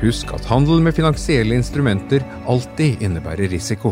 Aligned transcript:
Husk 0.00 0.30
at 0.32 0.46
handel 0.48 0.80
med 0.80 0.94
finansielle 0.96 1.52
instrumenter 1.60 2.22
alltid 2.48 3.02
innebærer 3.04 3.50
risiko. 3.52 3.90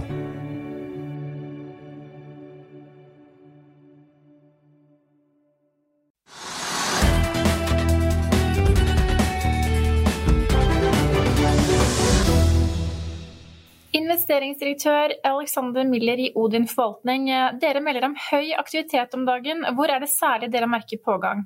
Investeringsdirektør 13.93 15.13
Alexander 15.29 15.85
Miller 15.85 16.17
i 16.17 16.33
Odin 16.33 16.65
forvaltning. 16.73 17.29
Dere 17.61 17.85
melder 17.85 18.09
om 18.09 18.17
høy 18.31 18.57
aktivitet 18.57 19.13
om 19.13 19.29
dagen. 19.29 19.61
Hvor 19.77 19.93
er 19.93 20.01
det 20.01 20.09
særlig 20.17 20.49
dere 20.57 20.73
merker 20.73 21.05
pågang? 21.05 21.45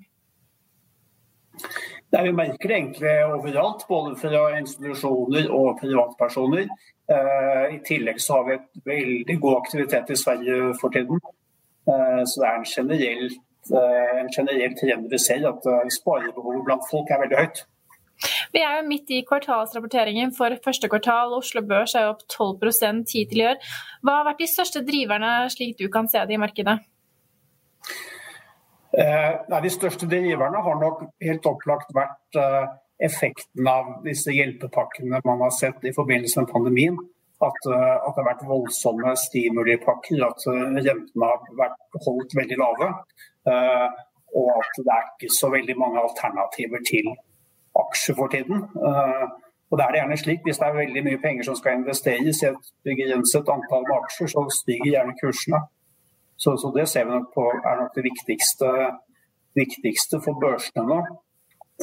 Nei, 2.12 2.22
vi 2.26 2.32
merker 2.36 2.68
det 2.68 2.76
egentlig 2.76 3.12
overalt, 3.24 3.86
både 3.88 4.16
fra 4.20 4.42
institusjoner 4.58 5.48
og 5.56 5.78
privatpersoner. 5.80 6.66
Eh, 7.12 7.62
I 7.76 7.78
tillegg 7.86 8.20
så 8.20 8.38
har 8.38 8.48
vi 8.48 8.58
et 8.58 8.82
veldig 8.90 9.38
god 9.40 9.62
aktivitet 9.62 10.12
i 10.12 10.18
Sverige 10.20 10.74
for 10.80 10.92
tiden. 10.92 11.22
Eh, 11.88 12.20
så 12.28 12.42
det 12.42 12.48
er 12.50 12.58
en 12.58 12.68
generell, 12.68 13.24
eh, 13.78 14.12
en 14.20 14.32
generell 14.36 14.76
trend 14.80 15.08
vi 15.10 15.22
ser, 15.24 15.48
at 15.48 15.68
sparebehovet 15.96 16.66
blant 16.68 16.88
folk 16.90 17.10
er 17.10 17.24
veldig 17.24 17.40
høyt. 17.40 17.64
Vi 18.52 18.60
er 18.60 18.76
jo 18.76 18.86
midt 18.86 19.10
i 19.10 19.24
kvartalsrapporteringen 19.26 20.34
for 20.36 20.54
første 20.64 20.88
kvartal. 20.92 21.32
Oslo 21.34 21.62
Børs 21.66 21.96
er 21.96 22.06
jo 22.06 22.12
opp 22.12 22.22
12 22.28 23.08
hittil 23.08 23.40
i 23.40 23.48
år. 23.54 23.56
Hva 24.04 24.20
har 24.20 24.28
vært 24.28 24.44
de 24.44 24.52
største 24.52 24.84
driverne, 24.86 25.32
slik 25.50 25.78
du 25.78 25.88
kan 25.88 26.08
se 26.08 26.20
det 26.28 26.36
i 26.36 26.42
markedet? 26.44 26.78
Eh, 28.98 29.60
de 29.62 29.70
største 29.72 30.06
driverne 30.08 30.60
har 30.66 30.76
nok 30.80 31.06
helt 31.24 31.46
opplagt 31.48 31.94
vært 31.96 32.36
eh, 32.36 32.66
effekten 33.08 33.68
av 33.68 33.88
disse 34.04 34.34
hjelpepakkene 34.36 35.22
man 35.24 35.44
har 35.46 35.54
sett 35.56 35.84
i 35.88 35.94
forbindelse 35.96 36.44
med 36.44 36.52
pandemien. 36.52 36.98
At, 37.42 37.60
eh, 37.72 37.94
at 37.96 38.12
det 38.12 38.20
har 38.20 38.28
vært 38.28 38.46
voldsomme 38.46 39.14
stimulipakker, 39.24 40.20
at 40.28 40.44
rentene 40.46 41.30
har 41.30 41.46
vært 41.62 42.00
holdt 42.06 42.36
veldig 42.38 42.58
lave. 42.60 42.92
Og 44.32 44.48
at 44.54 44.76
det 44.78 44.92
er 44.94 45.08
ikke 45.08 45.32
så 45.34 45.50
veldig 45.52 45.74
mange 45.76 46.00
alternativer 46.00 46.84
til 46.88 47.08
aksjer 47.76 48.16
for 48.16 48.32
tiden. 48.32 48.62
Og 49.72 49.78
det 49.78 49.84
er 49.84 49.92
det 49.92 50.00
gjerne 50.00 50.16
slik, 50.20 50.40
Hvis 50.44 50.60
det 50.60 50.66
er 50.68 50.78
veldig 50.78 51.02
mye 51.08 51.20
penger 51.20 51.44
som 51.48 51.56
skal 51.58 51.80
investeres 51.80 52.40
i 52.42 52.48
et 52.48 52.70
begrenset 52.86 53.50
antall 53.56 53.84
med 53.88 53.98
aksjer, 53.98 54.30
så 54.32 54.44
stiger 54.60 54.92
gjerne 54.94 55.16
kursene. 55.20 55.60
Så, 56.42 56.56
så, 56.58 56.72
det 56.74 56.88
ser 56.90 57.06
vi 57.06 57.14
nok 57.14 57.28
på 57.34 57.44
er 57.54 57.76
nok 57.78 57.92
det 57.94 58.02
viktigste, 58.08 58.68
viktigste 59.54 60.18
for 60.24 60.40
børsene 60.42 60.82
nå. 60.88 60.98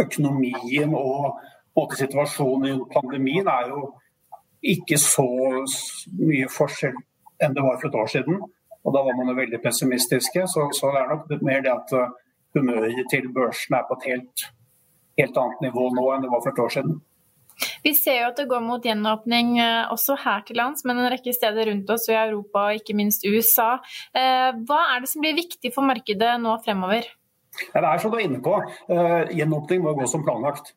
Økonomien 0.04 0.96
og 1.00 1.40
måte, 1.78 2.00
situasjonen 2.02 2.74
i 2.74 2.88
pandemien 2.92 3.48
er 3.48 3.72
jo 3.72 3.86
ikke 4.74 4.98
så 5.00 5.28
mye 6.20 6.50
forskjell 6.52 6.98
enn 7.40 7.56
det 7.56 7.64
var 7.64 7.80
for 7.80 7.88
et 7.88 8.00
år 8.02 8.12
siden. 8.16 8.42
Og 8.84 8.94
Da 8.96 9.04
var 9.06 9.16
man 9.16 9.32
jo 9.32 9.38
veldig 9.38 9.62
pessimistiske. 9.64 10.44
Så, 10.48 10.68
så 10.76 10.92
det 10.92 11.02
er 11.02 11.14
nok 11.14 11.42
mer 11.48 11.64
det 11.64 11.72
at 11.72 11.96
uh, 11.96 12.12
humøret 12.56 13.08
til 13.12 13.32
børsene 13.36 13.80
er 13.80 13.88
på 13.88 13.96
et 14.00 14.08
helt, 14.12 14.46
helt 15.20 15.40
annet 15.44 15.64
nivå 15.68 15.88
nå 15.96 16.06
enn 16.14 16.26
det 16.26 16.32
var 16.34 16.44
for 16.44 16.52
et 16.52 16.64
år 16.66 16.76
siden. 16.76 17.00
Vi 17.84 17.94
ser 17.98 18.22
jo 18.22 18.32
at 18.32 18.40
det 18.40 18.48
går 18.50 18.64
mot 18.64 18.86
gjenåpning 18.86 19.58
eh, 19.62 19.92
også 19.94 20.18
her 20.24 20.44
til 20.48 20.60
lands, 20.60 20.86
men 20.88 21.00
en 21.00 21.12
rekke 21.14 21.34
steder 21.36 21.72
rundt 21.72 21.90
oss 21.94 22.10
i 22.12 22.18
Europa 22.18 22.70
og 22.70 22.82
ikke 22.82 22.98
minst 22.98 23.26
USA. 23.28 23.72
Eh, 24.16 24.50
hva 24.68 24.82
er 24.94 25.04
det 25.04 25.12
som 25.12 25.24
blir 25.24 25.38
viktig 25.38 25.74
for 25.76 25.88
markedet 25.88 26.36
nå 26.42 26.56
fremover? 26.66 27.08
Ja, 27.74 27.82
det 27.82 27.88
er 27.90 28.02
som 28.02 28.12
du 28.14 28.20
er 28.20 28.28
inne 28.28 28.44
på, 28.44 28.56
eh, 28.90 29.32
gjenåpning 29.40 29.84
må 29.84 29.96
gå 29.98 30.08
som 30.08 30.24
planlagt. 30.24 30.74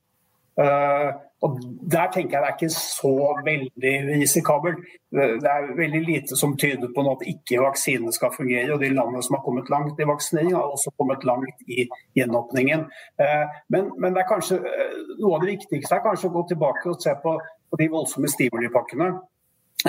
Og 1.42 1.58
Der 1.92 2.10
tenker 2.14 2.36
jeg 2.36 2.42
det 2.42 2.48
er 2.48 2.56
ikke 2.56 2.74
så 2.74 3.12
veldig 3.44 3.94
risikabelt. 4.20 4.78
Det 5.10 5.50
er 5.54 5.76
veldig 5.76 6.02
lite 6.06 6.36
som 6.38 6.56
tyder 6.56 6.90
på 6.94 7.02
at 7.10 7.24
ikke 7.26 7.62
vaksinene 7.64 8.12
skal 8.14 8.30
fungere. 8.36 8.72
og 8.72 8.80
De 8.80 8.88
landene 8.94 9.22
som 9.22 9.34
har 9.36 9.42
kommet 9.46 9.70
langt 9.70 10.00
i 10.00 10.06
vaksinering, 10.06 10.54
har 10.54 10.70
også 10.74 10.92
kommet 10.98 11.24
langt 11.24 11.64
i 11.66 11.88
gjenåpningen. 12.16 12.80
Eh, 13.22 13.46
men, 13.68 13.90
men 13.98 14.14
det 14.14 14.22
er 14.22 14.30
kanskje, 14.30 14.56
eh, 14.56 14.92
noe 15.18 15.34
av 15.34 15.42
det 15.42 15.50
viktigste 15.56 15.98
er 15.98 16.04
kanskje 16.06 16.30
å 16.30 16.36
gå 16.36 16.44
tilbake 16.52 16.92
og 16.92 17.02
se 17.02 17.14
på, 17.24 17.32
på 17.70 17.80
de 17.80 17.88
voldsomme 17.90 18.30
stimulipakkene. 18.30 19.08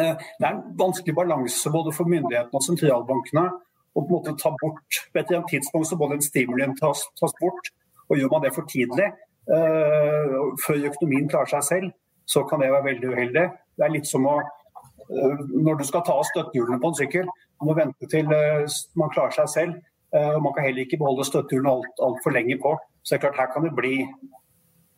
Eh, 0.02 0.16
det 0.40 0.48
er 0.48 0.56
en 0.56 0.64
vanskelig 0.80 1.16
balanse 1.22 1.74
både 1.76 1.94
for 1.94 2.10
myndighetene 2.10 2.62
og 2.62 2.66
sentralbankene 2.66 3.46
å 3.94 4.02
på 4.02 4.08
en 4.08 4.16
måte 4.16 4.34
ta 4.42 4.50
bort 4.58 5.04
På 5.14 5.22
et 5.22 5.30
tidspunkt 5.52 5.86
så 5.86 6.00
må 6.00 6.10
den 6.10 6.26
stimulien 6.26 6.74
tas, 6.82 7.06
tas 7.20 7.38
bort. 7.38 7.70
og 8.10 8.18
Gjør 8.18 8.34
man 8.34 8.42
det 8.42 8.56
for 8.56 8.66
tidlig, 8.66 9.12
Eh, 9.14 9.33
før 9.48 10.86
økonomien 10.88 11.28
klarer 11.32 11.52
seg 11.52 11.64
selv, 11.68 11.94
så 12.26 12.44
kan 12.48 12.62
det 12.62 12.72
være 12.72 12.90
veldig 12.92 13.10
uheldig. 13.14 13.48
Det 13.78 13.86
er 13.86 13.96
litt 13.96 14.08
som 14.10 14.28
å 14.30 14.38
eh, 14.40 15.42
når 15.54 15.82
du 15.82 15.88
skal 15.88 16.06
ta 16.06 16.16
av 16.20 16.28
støttehjulene 16.30 16.80
på 16.82 16.92
en 16.92 17.00
sykkel, 17.00 17.28
du 17.28 17.68
må 17.68 17.76
vente 17.78 18.10
til 18.12 18.30
eh, 18.36 18.78
man 19.00 19.12
klarer 19.16 19.36
seg 19.42 19.52
selv. 19.58 19.82
Man 20.14 20.54
kan 20.54 20.68
heller 20.68 20.84
ikke 20.84 21.00
beholde 21.02 21.24
støttehjulene 21.26 21.72
altfor 21.72 22.06
alt, 22.06 22.26
alt 22.30 22.36
lenge 22.36 22.58
på. 22.62 22.76
Så 23.02 23.16
det 23.16 23.18
er 23.18 23.22
klart 23.24 23.40
her 23.42 23.48
kan 23.50 23.64
det 23.66 23.72
bli 23.74 23.96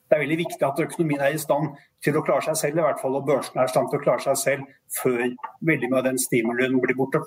Det 0.10 0.18
er 0.18 0.20
veldig 0.26 0.38
viktig 0.42 0.66
at 0.68 0.82
økonomien 0.84 1.22
er 1.24 1.38
i 1.38 1.40
stand 1.40 1.70
til 2.04 2.18
å 2.20 2.24
klare 2.28 2.44
seg 2.50 2.58
selv, 2.60 2.82
i 2.82 2.84
hvert 2.84 3.00
fall, 3.00 3.16
og 3.16 3.24
børsene 3.26 3.64
er 3.64 3.70
i 3.70 3.72
stand 3.72 3.88
til 3.90 4.02
å 4.02 4.04
klare 4.04 4.22
seg 4.26 4.36
selv 4.38 4.74
før 5.00 5.24
veldig 5.72 5.90
mye 5.90 6.02
av 6.02 6.10
den 6.10 6.20
stimulien 6.20 6.76
blir 6.84 7.00
borte. 7.00 7.24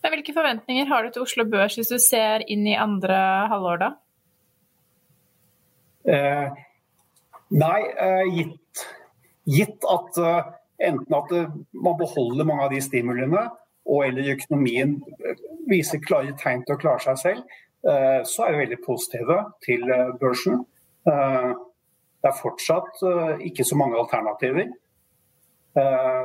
Men 0.00 0.14
Hvilke 0.14 0.36
forventninger 0.38 0.86
har 0.88 1.02
du 1.02 1.10
til 1.12 1.26
Oslo 1.26 1.44
Børs 1.50 1.76
hvis 1.76 1.90
du 1.92 1.98
ser 2.00 2.46
inn 2.46 2.62
i 2.70 2.78
andre 2.78 3.18
halvår, 3.50 3.82
da? 3.82 3.90
Eh, 6.06 6.48
nei, 7.48 7.80
eh, 7.98 8.24
gitt, 8.30 8.82
gitt 9.44 9.86
at 9.90 10.18
eh, 10.22 10.50
enten 10.86 11.16
at 11.18 11.32
man 11.72 11.98
beholder 11.98 12.46
mange 12.46 12.66
av 12.66 12.74
de 12.74 12.80
stimuliene, 12.84 13.46
og 13.86 14.02
eller 14.06 14.34
økonomien 14.34 14.96
viser 15.70 16.02
klare 16.02 16.34
tegn 16.38 16.62
til 16.66 16.74
å 16.74 16.80
klare 16.82 17.02
seg 17.04 17.18
selv, 17.20 17.58
så 18.26 18.42
er 18.42 18.50
vi 18.50 18.62
veldig 18.64 18.78
positive 18.82 19.36
til 19.62 19.84
børsen. 20.18 20.64
Det 21.06 22.26
er 22.26 22.34
fortsatt 22.34 22.98
ikke 23.46 23.62
så 23.68 23.78
mange 23.78 24.00
alternativer. 24.00 24.72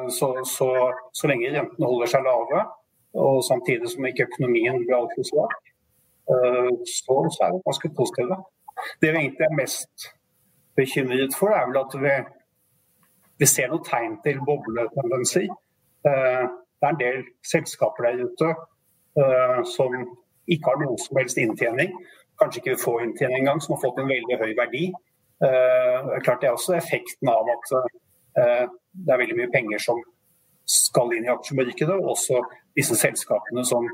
Så, 0.10 0.32
så, 0.50 0.70
så 1.14 1.30
lenge 1.30 1.52
rentene 1.54 1.92
holder 1.92 2.10
seg 2.10 2.26
lave, 2.26 2.64
og 3.14 3.44
samtidig 3.46 3.94
som 3.94 4.10
ikke 4.10 4.26
økonomien 4.32 4.82
blir 4.82 4.98
altfor 4.98 5.30
svak, 5.30 5.54
så, 6.26 7.20
så 7.30 7.46
er 7.46 7.54
vi 7.54 7.64
ganske 7.70 7.94
positive. 8.02 8.42
Det 9.02 9.12
vi 9.12 9.18
egentlig 9.18 9.48
er 9.48 9.58
mest 9.58 10.08
bekymret 10.76 11.36
for, 11.38 11.54
er 11.56 11.68
vel 11.70 11.82
at 11.82 11.96
vi, 12.04 12.16
vi 13.40 13.50
ser 13.50 13.72
noen 13.72 13.86
tegn 13.86 14.18
til 14.26 14.42
bobletendenser. 14.48 15.48
Eh, 16.10 16.44
det 16.82 16.88
er 16.88 16.94
en 16.96 17.02
del 17.02 17.24
selskaper 17.46 18.08
der 18.08 18.24
ute 18.26 18.48
uh, 19.22 19.60
som 19.70 19.94
ikke 20.50 20.72
har 20.72 20.80
noe 20.82 20.96
som 20.98 21.20
helst 21.20 21.38
inntjening. 21.38 21.92
Kanskje 22.42 22.64
ikke 22.64 22.80
får 22.82 23.04
inntjening 23.06 23.44
engang, 23.44 23.62
som 23.62 23.76
har 23.76 23.84
fått 23.84 24.00
en 24.02 24.10
veldig 24.10 24.40
høy 24.42 24.56
verdi. 24.58 24.88
Uh, 25.46 26.18
klart 26.26 26.42
Det 26.42 26.50
er 26.50 26.56
også 26.56 26.74
effekten 26.80 27.30
av 27.30 27.52
at 27.54 27.70
det 28.34 29.14
er 29.14 29.22
veldig 29.22 29.38
mye 29.38 29.52
penger 29.54 29.82
som 29.84 30.00
skal 30.66 31.14
inn 31.14 31.28
i 31.28 31.34
aksjemarkedet. 31.36 32.00
Og 32.00 32.16
også 32.16 32.42
disse 32.80 32.98
selskapene 32.98 33.62
som 33.68 33.86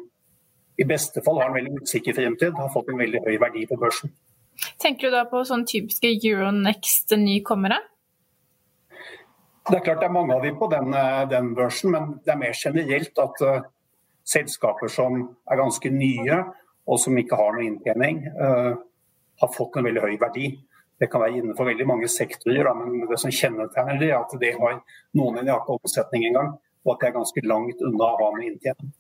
i 0.80 0.88
beste 0.88 1.24
fall 1.26 1.42
har 1.42 1.52
en 1.52 1.58
veldig 1.58 1.82
usikker 1.82 2.16
fremtid, 2.16 2.56
har 2.56 2.72
fått 2.74 2.94
en 2.94 3.02
veldig 3.02 3.24
høy 3.28 3.36
verdi 3.42 3.66
på 3.68 3.80
børsen. 3.82 4.14
Tenker 4.82 5.08
du 5.08 5.16
da 5.16 5.24
på 5.30 5.44
sånn 5.46 5.66
typiske 5.70 6.10
Euronext-nykommere? 6.16 7.78
Det 9.68 9.76
er 9.76 9.84
klart 9.84 10.00
det 10.00 10.08
er 10.08 10.16
mange 10.16 10.36
av 10.38 10.46
dem 10.46 10.56
på 10.60 10.70
den, 10.72 10.94
den 11.32 11.52
børsen, 11.58 11.92
men 11.92 12.14
det 12.24 12.34
er 12.34 12.40
mer 12.40 12.56
generelt 12.56 13.20
at 13.20 13.42
uh, 13.44 13.66
selskaper 14.28 14.92
som 14.92 15.20
er 15.44 15.60
ganske 15.60 15.92
nye 15.92 16.38
og 16.88 17.02
som 17.04 17.18
ikke 17.20 17.36
har 17.36 17.52
noe 17.56 17.66
inntjening, 17.68 18.22
uh, 18.40 18.78
har 19.42 19.52
fått 19.54 19.76
en 19.78 19.90
veldig 19.90 20.06
høy 20.06 20.16
verdi. 20.22 20.54
Det 20.98 21.10
kan 21.12 21.22
være 21.22 21.42
innenfor 21.42 21.68
veldig 21.68 21.86
mange 21.90 22.08
sektorer, 22.10 22.64
da, 22.64 22.74
men 22.80 23.10
det 23.10 23.20
som 23.22 23.34
kjennetegner 23.34 24.00
det, 24.00 24.14
er 24.14 24.22
at 24.22 24.38
det 24.40 24.54
har 24.56 24.80
noen 25.20 25.42
en 25.42 25.52
ikke 25.52 25.76
omsetning 25.76 26.30
engang, 26.30 26.56
og 26.86 26.94
at 26.94 27.04
det 27.04 27.10
er 27.10 27.18
ganske 27.20 27.44
langt 27.46 27.84
unna 27.84 28.08
å 28.08 28.22
ha 28.24 28.32
med 28.38 28.48
inntjening. 28.54 28.96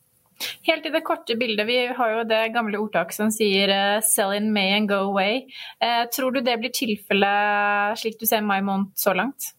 Helt 0.68 0.86
i 0.86 0.92
det 0.94 1.04
korte 1.06 1.38
bildet, 1.39 1.66
vi 1.68 1.78
har 1.98 2.13
jo 2.13 2.25
det 2.30 2.42
gamle 2.54 2.80
ordtaket 2.81 3.18
som 3.18 3.31
sier 3.34 3.72
uh, 3.74 4.01
'sell 4.06 4.36
in 4.38 4.51
May 4.54 4.75
and 4.78 4.89
go 4.89 5.00
away'. 5.12 5.45
Uh, 5.81 6.06
tror 6.13 6.31
du 6.31 6.42
det 6.42 6.57
blir 6.62 6.74
tilfellet 6.74 7.98
slik 7.98 8.19
du 8.19 8.25
ser 8.30 8.42
mai 8.45 8.62
måned 8.62 8.92
så 8.95 9.13
langt? 9.18 9.54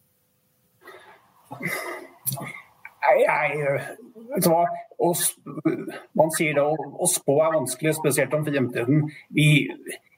Nei, 3.08 3.18
nei 3.26 3.48
du 4.42 4.50
hva? 4.52 4.66
man 6.18 6.32
sier 6.34 6.56
det, 6.58 6.64
å, 6.64 7.06
spå 7.08 7.38
er 7.44 7.54
vanskelig, 7.54 7.94
spesielt 7.98 8.34
om 8.34 8.44
fremtiden. 8.46 9.06
I, 9.30 9.68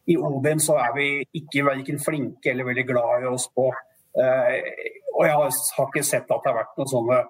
i 0.09 0.17
Odin 0.17 0.62
så 0.62 0.79
er 0.81 0.95
vi 0.97 1.09
ikke 1.37 1.67
verken 1.69 2.01
flinke 2.03 2.53
eller 2.53 2.69
veldig 2.71 2.87
glad 2.89 3.27
i 3.27 3.29
å 3.31 3.37
spå. 3.41 3.69
Uh, 4.17 4.57
og 5.15 5.27
jeg 5.27 5.37
har, 5.37 5.61
ikke 5.87 6.07
sett 6.07 6.33
at 6.33 6.41
det 6.41 6.51
har 6.51 6.59
vært 6.62 6.81
noen 6.81 6.91
sånne 6.91 7.21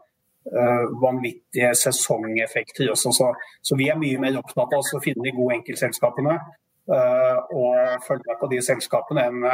vanvittige 1.02 1.74
sesongeffekter 1.76 2.88
også. 2.90 3.12
Så, 3.12 3.26
så, 3.62 3.76
vi 3.76 3.90
er 3.92 3.98
mye 4.00 4.18
mer 4.22 4.38
opptatt 4.40 4.72
av 4.72 4.80
å 4.80 5.02
finne 5.04 5.26
de 5.26 5.34
gode 5.36 5.58
enkeltselskapene 5.58 6.38
uh, 6.38 7.38
og 7.52 8.06
følge 8.06 8.24
med 8.26 8.40
på 8.40 8.48
de 8.54 8.62
selskapene 8.64 9.26
enn 9.28 9.44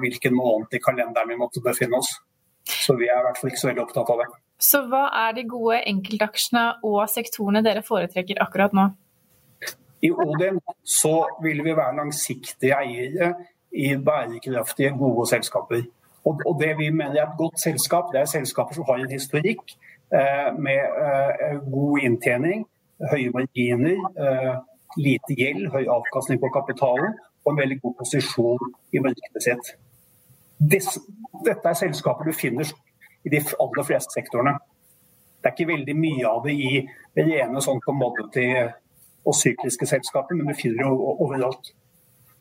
hvilken 0.00 0.32
måned 0.32 0.72
i 0.72 0.80
kalenderen 0.80 1.28
vi 1.28 1.36
måtte 1.36 1.60
befinne 1.60 1.98
oss. 2.00 2.14
Så 2.64 2.96
vi 2.96 3.10
er 3.12 3.20
i 3.20 3.24
hvert 3.26 3.38
fall 3.38 3.50
ikke 3.50 3.60
så 3.60 3.68
veldig 3.68 3.82
opptatt 3.84 4.12
av 4.14 4.22
det. 4.22 4.28
Så 4.56 4.80
hva 4.88 5.02
er 5.26 5.34
de 5.36 5.44
gode 5.48 5.82
enkeltaksjene 5.84 6.64
og 6.88 7.02
sektorene 7.12 7.60
dere 7.64 7.82
foretrekker 7.84 8.40
akkurat 8.42 8.72
nå? 8.76 8.86
I 10.04 10.10
Odin 10.12 10.58
så 10.84 11.14
vil 11.44 11.62
vi 11.64 11.74
være 11.76 11.98
langsiktige 12.00 12.78
eiere 12.80 13.34
i 13.76 13.92
bærekraftige, 14.00 14.94
gode 14.96 15.26
selskaper. 15.28 15.84
Og, 16.26 16.40
og 16.46 16.54
det 16.60 16.72
vi 16.78 16.90
mener 16.90 17.20
er 17.20 17.26
et 17.28 17.38
godt 17.38 17.60
selskap, 17.62 18.10
det 18.12 18.20
er 18.20 18.30
selskaper 18.30 18.74
som 18.74 18.86
har 18.88 18.98
en 18.98 19.12
historikk 19.12 19.62
eh, 20.18 20.48
med 20.66 20.80
eh, 21.04 21.58
god 21.72 22.06
inntjening, 22.08 22.64
høye 23.12 23.30
marginer, 23.34 24.00
eh, 24.26 24.54
lite 24.96 25.36
gjeld, 25.38 25.68
høy 25.74 25.84
avkastning 25.98 26.40
på 26.42 26.50
kapitalen 26.54 27.14
og 27.44 27.52
en 27.52 27.60
veldig 27.60 27.78
god 27.82 27.94
posisjon 28.00 28.72
i 28.92 29.02
markedet 29.04 29.44
sitt. 29.44 29.70
Dette 30.58 31.70
er 31.70 31.78
selskaper 31.78 32.26
du 32.26 32.34
finner 32.34 32.66
i 33.26 33.30
de 33.30 33.42
aller 33.62 33.86
fleste 33.86 34.16
sektorene. 34.16 34.56
Det 35.38 35.52
er 35.52 35.54
ikke 35.54 35.70
veldig 35.70 35.96
mye 36.00 36.26
av 36.26 36.42
det 36.46 36.56
i 36.58 36.80
rene 37.14 37.62
sånn 37.62 37.82
commodity 37.84 38.48
og 39.26 39.34
sykliske 39.36 39.86
selskaper, 39.86 40.34
men 40.34 40.50
du 40.50 40.58
finner 40.58 40.82
det 40.82 40.90
overalt. 40.90 41.70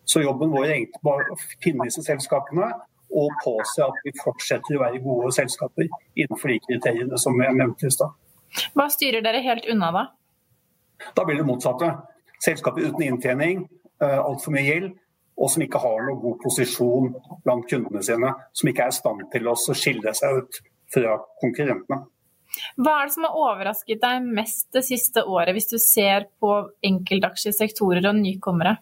Så 0.09 0.23
jobben 0.23 0.53
vår 0.53 0.65
er 0.65 0.75
egentlig 0.79 1.05
bare 1.05 1.27
å 1.33 1.37
finne 1.61 1.85
disse 1.85 2.01
selskapene 2.05 2.71
og 3.15 3.31
påse 3.43 3.83
at 3.85 4.03
vi 4.05 4.13
fortsetter 4.19 4.77
å 4.77 4.83
være 4.83 5.01
gode 5.03 5.31
selskaper 5.35 5.87
innenfor 5.87 6.51
de 6.51 6.59
kriteriene 6.67 7.19
som 7.21 7.39
jeg 7.41 7.57
nevnte 7.57 7.87
i 7.87 7.95
stad. 7.95 8.13
Hva 8.75 8.87
styrer 8.91 9.23
dere 9.25 9.43
helt 9.43 9.67
unna 9.71 9.91
da? 9.95 10.03
Da 11.15 11.25
blir 11.27 11.39
det 11.39 11.47
motsatte. 11.47 11.91
Selskaper 12.43 12.87
uten 12.89 13.03
inntjening, 13.07 13.65
eh, 14.01 14.19
altfor 14.19 14.55
mye 14.55 14.65
gjeld, 14.67 14.93
og 15.35 15.51
som 15.51 15.63
ikke 15.65 15.81
har 15.83 16.03
noen 16.07 16.21
god 16.21 16.41
posisjon 16.43 17.13
blant 17.43 17.67
kundene 17.71 18.03
sine. 18.03 18.33
Som 18.53 18.71
ikke 18.71 18.87
er 18.87 18.93
i 18.93 18.99
stand 18.99 19.25
til 19.31 19.47
å 19.51 19.55
skille 19.55 20.13
seg 20.15 20.41
ut 20.41 20.61
fra 20.93 21.17
konkurrentene. 21.41 22.05
Hva 22.79 22.93
er 23.01 23.09
det 23.09 23.15
som 23.15 23.25
har 23.27 23.35
overrasket 23.35 24.01
deg 24.03 24.27
mest 24.37 24.69
det 24.75 24.85
siste 24.87 25.25
året, 25.27 25.51
hvis 25.55 25.71
du 25.71 25.77
ser 25.81 26.29
på 26.39 26.51
enkeltaksjesektorer 26.87 28.07
og 28.11 28.19
nykommere? 28.21 28.77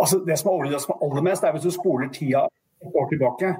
Altså, 0.00 0.20
det 0.26 0.38
som 0.38 0.50
har 0.50 0.58
overrasket 0.58 0.90
meg 0.90 1.04
aller 1.06 1.26
mest, 1.28 1.44
er 1.44 1.54
hvis 1.54 1.66
du 1.66 1.74
spoler 1.74 2.10
tida 2.12 2.46
et 2.82 2.96
år 3.00 3.10
tilbake. 3.12 3.52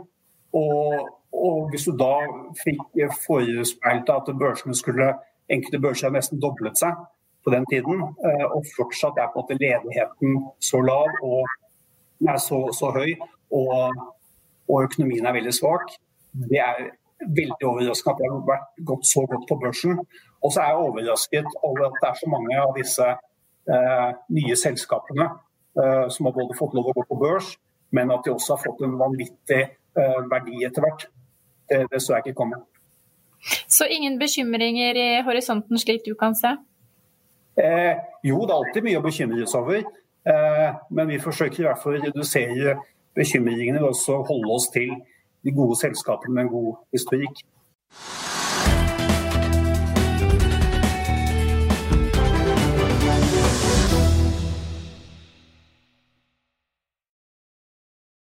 Og, 0.55 1.09
og 1.33 1.69
hvis 1.71 1.87
du 1.89 1.95
da 1.99 2.15
fikk 2.63 2.99
forespeilt 3.27 4.11
at 4.11 4.33
børsene 4.41 4.75
skulle, 4.75 5.13
enkelte 5.51 5.81
børser 5.83 6.13
nesten 6.15 6.41
doblet 6.41 6.79
seg 6.81 6.97
på 7.45 7.53
den 7.53 7.67
tiden, 7.71 8.01
eh, 8.25 8.47
og 8.49 8.65
fortsatt 8.77 9.19
er 9.21 9.31
på 9.31 9.43
en 9.43 9.45
måte 9.45 9.59
ledigheten 9.61 10.39
så 10.63 10.81
lav 10.81 11.11
og 11.23 11.45
er 12.25 12.39
så, 12.41 12.61
så 12.73 12.91
høy, 12.95 13.13
og 13.53 13.93
og 14.69 14.85
økonomien 14.89 15.27
er 15.27 15.37
veldig 15.37 15.55
svak. 15.55 15.93
Det 16.51 16.61
er 16.61 16.89
veldig 17.21 17.69
overraskende 17.69 18.15
at 18.15 18.21
det 18.21 18.31
har 18.33 18.47
vært 18.49 18.85
gått 18.91 19.09
så 19.09 19.25
godt 19.31 19.47
på 19.49 19.59
børsen. 19.61 19.99
Og 20.45 20.53
så 20.53 20.63
er 20.63 20.73
jeg 20.73 20.87
overrasket 20.89 21.51
over 21.63 21.87
at 21.89 21.99
det 22.01 22.11
er 22.11 22.21
så 22.21 22.31
mange 22.33 22.61
av 22.61 22.73
disse 22.79 23.09
eh, 23.75 24.11
nye 24.39 24.57
selskapene 24.61 25.29
som 25.75 26.29
har 26.29 26.35
både 26.37 26.55
fått 26.55 26.75
lov 26.77 26.87
å 26.91 26.93
gå 26.95 27.03
på 27.09 27.17
børs, 27.19 27.49
men 27.95 28.13
at 28.15 28.27
de 28.27 28.35
også 28.35 28.55
har 28.55 28.63
fått 28.63 28.85
en 28.87 28.95
vanvittig 28.99 29.63
eh, 29.65 30.21
verdi 30.31 30.63
etter 30.67 30.85
hvert. 30.85 31.07
Det, 31.71 31.81
det 31.91 32.01
så 32.03 32.17
jeg 32.17 32.27
ikke 32.27 32.39
komme. 32.43 32.61
Så 33.69 33.87
ingen 33.91 34.19
bekymringer 34.21 34.97
i 34.97 35.09
horisonten 35.27 35.81
slik 35.81 36.05
du 36.07 36.15
kan 36.19 36.37
se? 36.39 36.55
Eh, 37.61 37.95
jo, 38.25 38.41
det 38.45 38.55
er 38.55 38.59
alltid 38.59 38.87
mye 38.89 39.01
å 39.01 39.05
bekymre 39.05 39.47
seg 39.51 39.61
over. 39.61 39.85
Eh, 40.25 40.69
men 40.97 41.13
vi 41.13 41.23
forsøker 41.23 41.63
i 41.63 41.67
hvert 41.69 41.83
fall 41.83 41.99
å 41.99 42.05
redusere 42.07 42.79
bekymringene 43.15 43.83
ved 43.83 43.93
å 43.93 44.23
holde 44.27 44.55
oss 44.57 44.71
til 44.75 44.95
de 45.45 45.53
gode 45.55 45.77
selskapene 45.79 46.35
med 46.35 46.47
en 46.47 46.55
god 46.55 46.71
historikk. 46.97 47.45